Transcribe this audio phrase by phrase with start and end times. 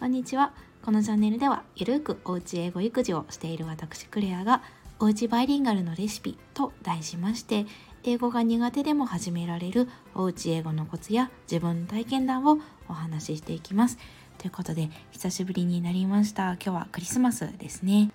[0.00, 0.54] こんにちは。
[0.82, 4.62] このチャンネルではゆるくおうち英語育児をしている私クレアが
[4.98, 7.66] おうちバイリンガルのレシピと題しまして
[8.04, 12.56] 英語が苦手でも始められるおうち英語のコツや自分の体験談を
[12.88, 13.98] お話ししていきます。
[14.38, 16.52] ということで久しぶりになりました。
[16.54, 18.10] 今日はクリスマスですね。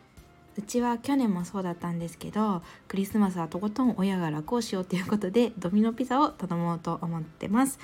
[0.57, 7.77] うちは去年もそうだったんですけどクリスマスはとことん親が楽をしようということでドミノピザを頼もうと思ってます。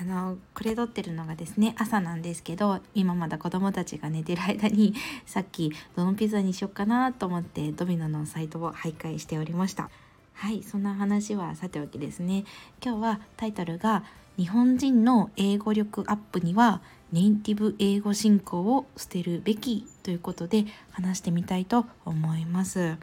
[0.00, 4.94] あのこれ撮ってるのがですね朝なんですけど今まだ子供たちが寝てる間に
[5.26, 9.90] さっきどのピザにしよっかなと思ってドミノのサイトを徘徊しておりました。
[10.34, 12.44] はいそんな話はさておきですね。
[12.80, 14.04] 今日はタイトルが
[14.36, 16.80] 日本人の英語力アップには
[17.12, 22.96] ネイティブ英語進行を捨てるべきということで話してみたいと思います。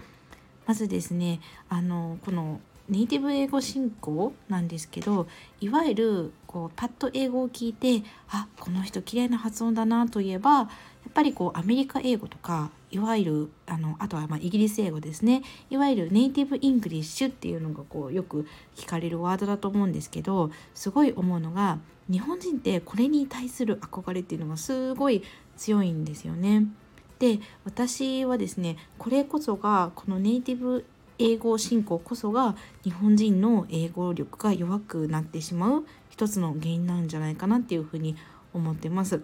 [0.66, 5.27] まずですねあのこのネイティブ英語信仰なんですけど
[5.59, 10.68] いわゆるこうパッと英語を聞いてあこの人綺麗な発音だなといえばやっ
[11.13, 21.79] ぱりこうアメリカ英語とかいわゆるあのあとはまイギリス英語ですねいわゆる native English っていうのがこうよく聞かれるワードだと思うんですけどすごい思うのが
[22.10, 25.23] 日本人ってこれに対する憧れっていうのがすごい
[25.57, 26.67] 強いんですよね。
[27.20, 30.85] で私はですねこれこそがこのネイティブ
[31.20, 38.16] 英語進行こそが日本人の英語力が弱くなってしまう一つの原因なんじゃないかなっていうふうに
[38.54, 39.22] 思ってます。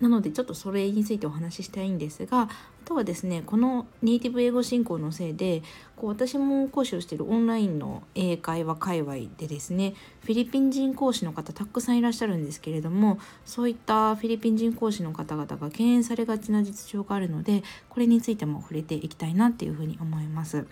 [0.00, 2.48] なのでちょっとそれについてお話ししたいんですがあ
[2.84, 5.62] とはですねこのネイティブ英語進行のせいで
[5.96, 20.66] こう私も講師をしているオンラインの英会話界隈でですねフィリピン人講師の方たくさんいらっしゃるんですけれどもそういったフィリピン人講師の方々が敬遠されがちな実情があるのでこれについても触れていきたいなっていうふうに思います。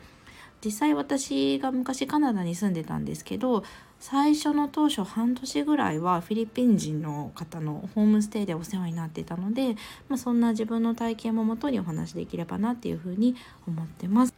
[0.64, 3.64] 実際私が昔カナダに住んでたんですけど
[3.98, 9.76] 最初の当初半年ぐらいはフィリピン人の方のホームステイでお世話になってたので、
[10.08, 13.36] まあ、そんな自分の体験ももとにお話できればなっていうふうに
[13.66, 14.34] 思ってます。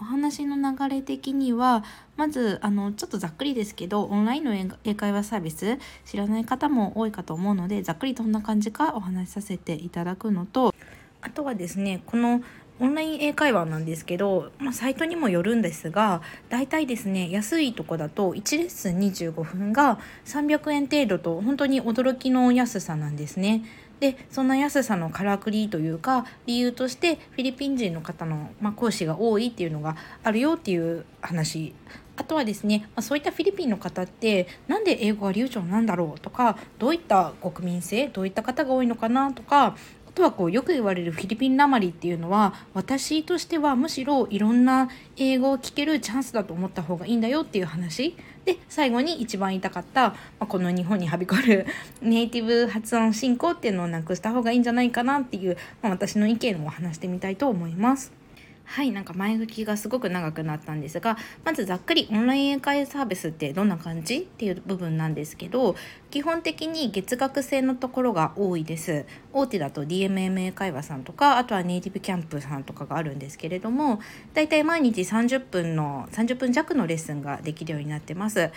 [0.00, 1.84] お話の流れ的には
[2.16, 10.74] まずあのちょっとざっくりですけどオンラインの英会話サービス知らない方も多いかと思うのでざっくりどんな感じかお話しさせていただくのと
[11.20, 12.42] あとはですねこの
[12.80, 23.64] オンライン英会話なんですけど、まあ、サイトにもよるんですが大体ですね安いとこだと1レッスン25分が300円程度と本当に驚きの安さなんですね。
[24.00, 31.74] でそんな安さのからくりというか理由としてフィリピン人の方の、まあ、講師が多いっていうのがあるよっていう話
[32.16, 39.76] あとはですね、まあ、そういったフィリピンの方ってなんで英語が流暢なんだろうとかどういった国民性どういった方が多いのかなとか
[40.14, 51.66] とはこうよく言われるフィリピンなまりっていうのは私としてはむしろいろんな英語を聞けるチャンスだと思った方がいいんだよっていう話で最後に一番言いたかった、まあ、この日本にはびこる
[52.00, 58.23] ネイティブ発音進行っていうのをなくした方がいいんじゃないかなっていう、まあ、私の意見を話してみたいと思います。
[58.64, 65.76] はいなんか前置きがすごく長くなったんですがまずざっくりオンライン英会サービスってどんな感じっていう部分なんですけど
[66.10, 69.04] 基本的に月額制のところが多いです。
[69.32, 74.00] 大手だと DMM 英会話さんとかあとはネイティブキャンプさんとかがあるんですけれども
[74.32, 78.50] だいたい毎日30分の30分弱のレッスンができるようになってます。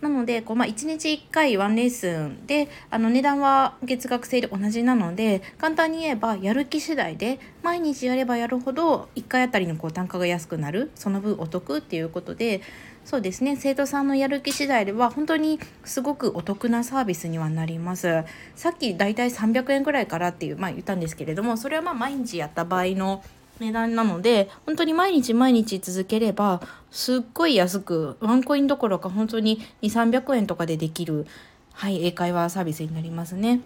[0.00, 12.60] なのでこう、まあ、1日1回ワンレッスンであの値段は月額制で同じなので簡単に言えばやる気次第で毎日やればやるほど1回あたりのこう単価が安くなるその分お得っていうことで
[13.06, 18.24] そうですね生徒さんのやる気次第では本当にすごくお得なサービスにはなります。
[18.56, 23.22] さっきだいたい300円ぐらいからっていう、まあ、言ったんですけれどもそれはまあ毎日やった場合の
[23.60, 31.26] 値段なので本当に毎日毎日続ければすっごい安くワンコインどころか本当に2300円とかでできる、
[31.72, 33.60] はい、英会話サービスになりますね。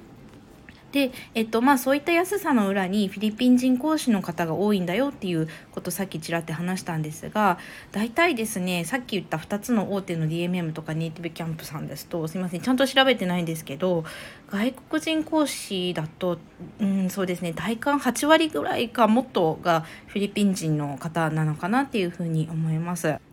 [0.92, 7.58] で、えっとまあ、そういった安さの裏にフィリピン人講師の方が多いんだよっていうことさっきちらって話したんですが
[7.92, 14.04] 大体ですねさっき言った2つの大手の DMM とかネイティブキャンプさんですとすいませんちゃんと調べてないんですけど
[14.50, 16.38] 外国人講師だと、
[16.80, 23.29] うん、そうですね大半8割ぐらいかもっとがフィリピン人の方なのかなっていうふうに思います。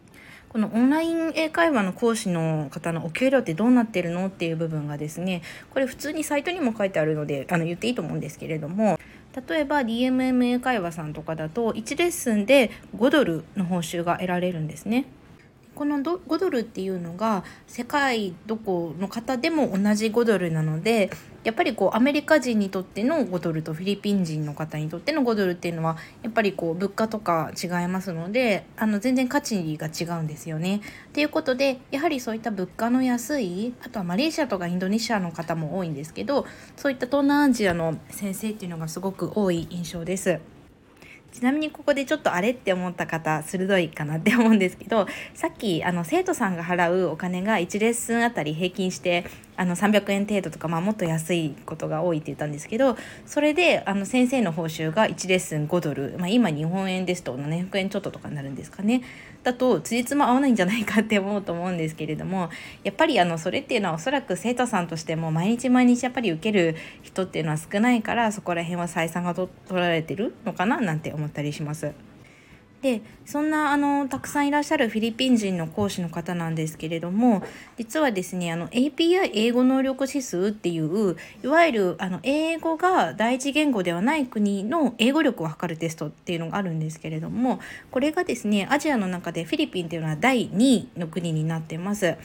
[0.50, 5.42] このオンライン英会話の講師の方のお給料ってどうなってるのっていう部分がですね
[5.72, 8.98] これ普通にサイトにも書いてあるのであの言っていいと思うんですけれども
[9.48, 15.06] 例えば DMM 英会話さんとかだと1レッスンで5ドルの報酬が得られるんですね。
[15.78, 21.12] この5ドルっていうのが世界どこの方でも同じ5ドルなので
[21.44, 30.82] やっぱりこうアメリカ人にとっての5ドルとフィリピン人の方にとっての5ドルっていうのはやっぱりこう物価とか違いますのであの全然価値が違うんですよね。
[31.14, 40.40] ということでやはりそういった物価の安いあとはマレーシアとかインドネシアの方も多いんですけどそういった東南アジアの先生っていうのがすごく多い印象です。
[41.32, 49.26] ちなみにここでちょっとあれって思った方鋭いかなって思うんですけどさっきあの生徒さんが払うお金が1レッスンあたり平均して
[49.58, 52.96] あの300円程度とか、まあ、もっと安いことが多いって言ったんですけど
[53.26, 59.02] それであの先生の報酬が1レッスン5ドル、まあ、今日本円ですと700円ちょっととかになるんですかね
[59.44, 62.50] だとつじつま合わないんじゃないかって思うと思うんですけれども
[62.84, 71.94] やっぱりあのそれっていうのはおそらく生徒さんとしても毎日毎日やっぱり受ける人っていうのは少ないからそこら辺は採算が取られてるのかななんて思ったりします。
[72.82, 77.42] でそんなあのたくさんいらっしゃるフィリピン人の講師の方なんですけれども
[77.78, 87.60] 実はですねあの API 英語能力指数っていういわゆるあの英語が第一言語ではない国の英語力を測るテストっていうのがあるんですけれども
[87.90, 92.16] これがですねアジアの中でフィリピンっていうのは第2位の国になってます。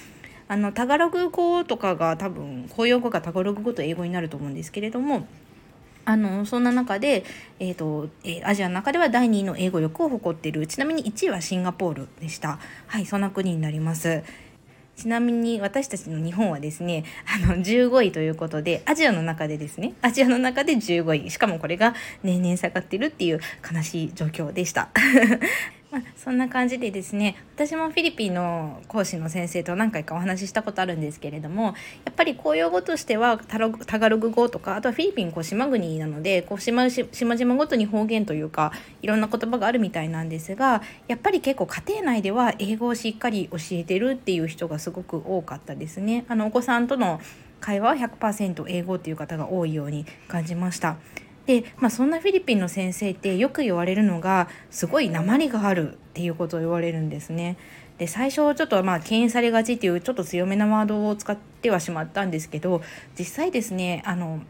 [0.48, 5.26] あのタガログ語とかが多分公用語がタガログ語と英語になると思うんですけれども
[6.04, 7.24] あのそんな中で、
[7.60, 10.66] えーとえー、アジアの中では第2位の英語力を誇っている。
[10.66, 12.58] ちなみに1位はシンガポールでした。
[12.86, 14.22] はいそんな国になります。
[14.96, 21.30] ちなみに私たちの日本はですねあの15位ということでアジアの中でですねアジアの中で15位。
[21.30, 23.40] しかもこれが年々下がってるっていう
[23.74, 24.90] 悲しい状況でした。
[25.92, 31.72] まあ、そんな感じでですね私もフィリピンの講師の先生と何回かお話ししたことあるんですけれどもや
[32.10, 33.58] っぱり公用語としてはタ
[33.98, 38.72] ガログ語とかあとはフィリピンこう島国なのでこう島島々ごとに方言というか
[39.02, 46.24] いろんな言葉があるみたいなんですがやっぱり結構家庭内では英語をしっかり教えてるっていう人がすごく多かったですね。
[46.26, 47.20] あのお子さんとの
[47.60, 50.96] 会話は100%英語っていう方が多いように感じました。
[51.46, 57.56] で、まあ、そんなフィリピンの先生ってよく言われるのがすごい鉛があるっていうことを言われるんですね。
[57.98, 62.82] で最初ちょっとまあ敬遠されがちっていうちょっと強めなワードを使ってはしまったんですけど
[63.18, 64.40] 実際ですねあの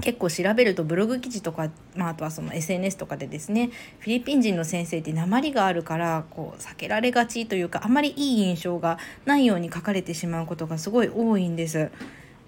[0.00, 3.70] 結構調べるとブログ記事とか、まあ、あとはその SNS とかでですね
[4.00, 11.90] フィリピン人の先生って鉛があるからこう避けられがちというかあまりいい印象がないように書かれてしまうことがすごい多いんです。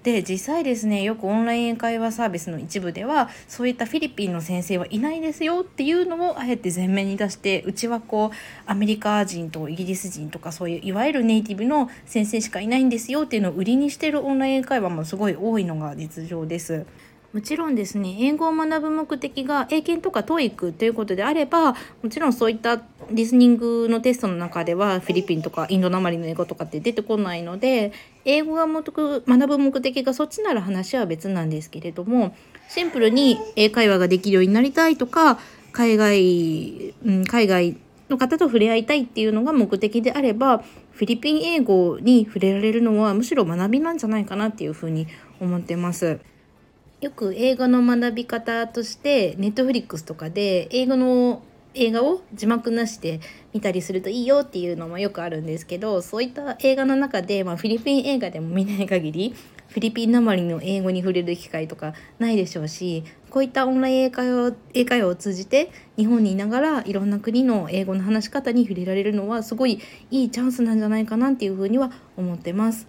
[0.04, 16.84] で実際ですねよくオンライン英会話サービスの一部ではそういったフィリピンの先生はいないですよっていうのをあえて前面に出してうちはこうアメリカ人とイギリス人とかそういういわゆるネイティブの先生しかいないんですよっていうのを売りにしてるオンライン英会話もすごい多いのが実情です。
[17.32, 22.80] もちろんですね英語を学ぶ目的が英検とか TOEIC ということであればもちろんそういった
[23.10, 27.92] リスニングのテストの中ではフィリピンとかインドなまりの英語とかって出てこないので
[28.24, 32.34] 英語が学ぶ目的がそっちなら話は別なんですけれども
[32.68, 35.38] シンプルに英会話ができるようになりたいとか
[35.72, 37.76] 海外、うん、海外
[38.08, 40.58] の方と触れ合いたいっていうのが目的であれば
[40.92, 45.08] フィリピン英語に触れられるのはむしろ学びなんじゃないかなっていうふうに
[45.40, 46.20] 思ってます。
[47.00, 51.42] よく英語の学び方としてネットフリックスとかで英語の
[51.74, 53.20] 映画を字幕なしで
[53.52, 59.34] 見たりするといいよっていうのもよくあるんですけどそういった映画の中で、まあ、フィリピン映画でも見ない限り
[59.68, 69.80] フィリピンなまりの英語に触れる機会とかないでしょうしこういったオンライン英会話英会話を通じて日本にいながらいろんな国の英語の話し方に触れられるのはすごい
[70.10, 72.86] いいチャンスなんじゃないかなっていうふうには思ってます。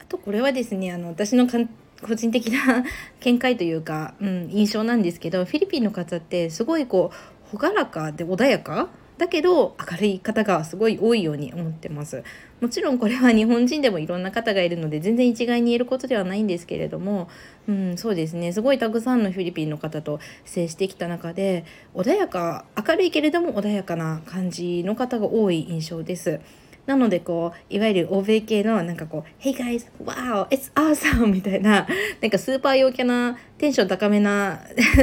[0.00, 2.84] あとこれはですねあの私の個人的な
[3.20, 8.88] 見解というか、うん、印象なんですけどフィリピンの方ってすごいこう朗らかで穏やか？
[9.16, 12.24] だけど明るい方がすごい多いように思ってます。
[12.60, 17.28] もちろんこれは日本人でもいろんな方がいるので全然一概に言えることではないんですけれども、
[17.68, 18.52] うん、そうですね。
[18.52, 26.40] すごいたくさんのフィリピンの方と接してきた中で穏やか明るいけれども穏やかな感じの方が多い印象です。
[26.86, 29.86] なのでこういわゆる欧米系のなんかこう「Hey guys!
[30.02, 30.48] Wow!
[30.48, 31.26] It's awesome!
[31.32, 31.86] 」みたいな
[32.20, 34.60] なんかスーパー陽キャなテンション高めな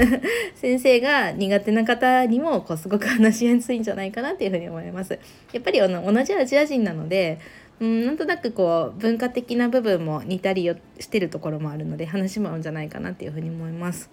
[0.56, 5.18] 先生が苦手な方にもこうすごく話しやすいんじゃないかなっていうふうに思います。
[5.54, 7.40] やっぱりあの同じアジア人なので
[7.80, 14.10] うんなんとなくこう文化的な部分も似たりしてるところもあるので話も合うんじゃないかなっていうふうに思います。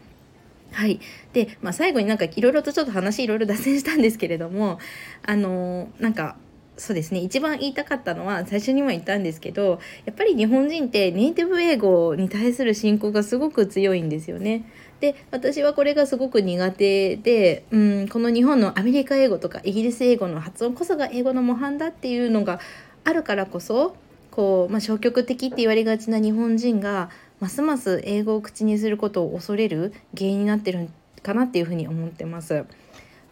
[0.72, 1.00] はい。
[1.32, 4.78] で、まあ、最後になんかいろいろとちょっと話いろいろ脱線したんですけれども、
[5.22, 6.36] あのー、なんか
[6.78, 14.64] そうですね一番言いたかったのは最初にも言ったんですけどやっぱり日本人ってネイティブ英語に対する信仰がすごく強いんですよね。
[15.00, 22.58] で私はこれがすごく苦手で、うん、この日本のアメリカ英語とかイギリス英語の発音こそが英語の模範だっていうのが
[23.04, 23.94] あるからこそ
[24.32, 30.90] こう、まあ、消極的って言われがちな日本人がますます英語を口にすることを恐れる原因になってる
[31.22, 32.64] かなっていうふうに思ってます。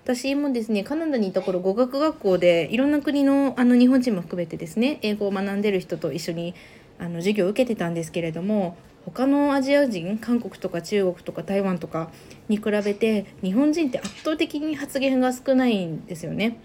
[0.07, 6.55] 私もですねカナダにいた頃語学学校でいろんな国のあの日本人も含めてですね英語を学んでる人と一緒に
[7.01, 12.13] あの授業を受けてたんですけれども他のアジア人韓国とか中国とか台湾とか
[12.49, 16.57] に比べて日本人って圧倒的に発言が少ないんですよね。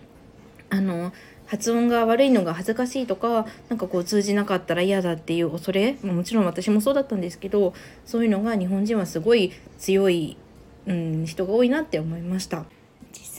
[0.69, 1.11] あの
[1.47, 7.73] 発音が悪いのが恥ずかしいとか何かこう通じなかったら嫌だっていう恐れもちろん私もそうだったんですけど
[8.05, 10.37] そういうのが日本人はすごい強い、
[10.85, 12.65] うん、人が多いなって思いました。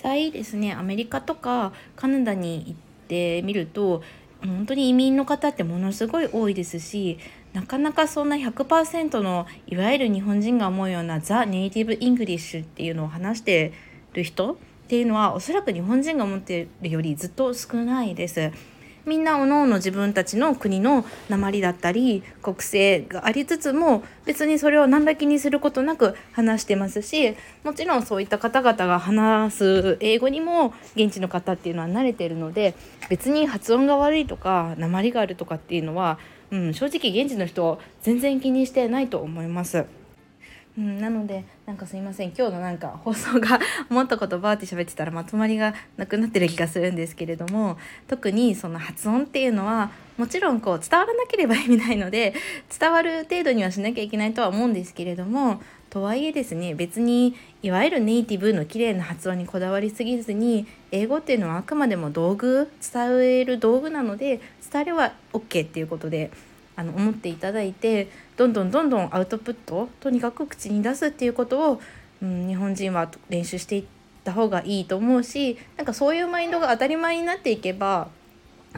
[0.03, 2.75] 際ですねアメリカとかカナダに行っ
[3.09, 4.03] てみると
[4.45, 7.19] 本当に移民の方ってものすごい多いですし
[7.53, 13.73] なかなかそんな100%のいわゆる日本人が思うような the native English っていうのを話して
[14.15, 14.57] る人っ
[14.89, 18.51] ていうのはおそらく日本人が思ってるよりずっと少ないです。
[19.05, 32.75] みんなおのおの自分たちの国の訛りだったり国性がありつつも別にそれを何ら気にすることなく話してますしもちろんそういった方々が話す英語にも現地の方っていうのは慣れているので
[33.09, 36.19] 別に発音が悪いとか鉛があるとかっていうのは、
[36.53, 39.85] うん、正直現地の人全然気にしてないと思います。
[40.79, 43.61] うん、なのでなんかすいません今日のなんか放送が
[43.91, 47.77] もっと言葉って喋ってたらまとまりがなくなってる気がするんですけれども
[48.09, 52.35] 特にその発音っていうのはもちろんこう伝わらなければ意味ないので
[52.79, 55.61] 伝わる程度にはしなきゃいけないとは思うんですけれども
[55.91, 64.41] とはいえですね別にいわゆるネイティブの綺麗な発音にこだわりすぎずに英語っていうのはあくまでも道具伝える道具なので
[64.73, 66.31] 伝えれば OK っていうことで。
[66.83, 71.81] あの思っていただいてどんどんどんどんアウトプットとにかく口に出すっていうことを、
[72.21, 73.85] うん、日本人は練習していっ
[74.25, 78.09] た方がいいと思うしなんかそういうマインドが当たり前になっていけば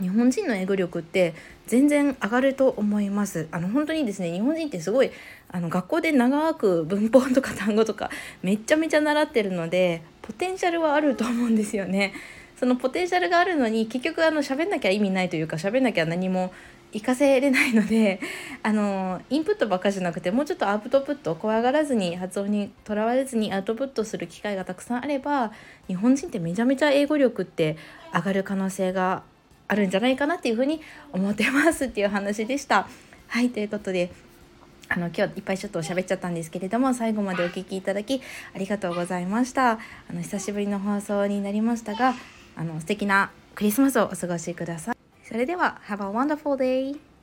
[0.00, 1.34] 日本人の英語力って
[1.66, 3.46] 全然上がると思います。
[3.52, 5.10] あの本当にですね日本人ってすごい
[5.48, 8.10] あの学校で長く文法とか単語とか
[8.42, 12.12] めちゃめちゃ習ってるのでポテンシャルはあると思うんですよね。
[12.58, 16.52] そのポテンシャルがあるのに結局あの喋んなきゃ意味ないというか喋んなきゃ何も
[16.94, 18.20] 活かせれないので
[18.62, 25.52] あのインプットばっかじゃなくてもうちょっとアウトプット怖がらずに発音にとらわれずにアウトプットする機会がたくさんあれば
[25.88, 27.76] 日本人ってめちゃめちゃ英語力って
[28.14, 29.22] 上がる可能性が
[29.66, 30.80] あるんじゃないかなっていうふうに
[31.12, 32.86] 思ってますっていう話でした。
[33.28, 34.12] はいということで
[34.88, 38.20] あの今日いっぱいちょっと喋っちゃったんですけれども最後までお聴きいただき
[38.54, 39.78] ありがとうございましたあ
[40.12, 42.14] の久しぶりの放送になりましたが
[42.54, 44.93] あの素敵なクリスマスをお過ごしください
[45.34, 47.13] それでは Have a wonderful day!